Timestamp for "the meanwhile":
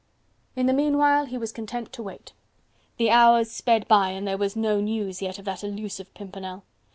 0.65-1.25